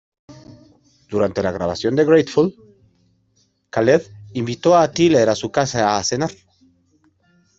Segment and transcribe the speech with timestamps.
[1.09, 2.55] Durante la grabación de Grateful,
[3.69, 4.01] Khaled
[4.33, 6.31] invitó a Tiller a su casa a cenar.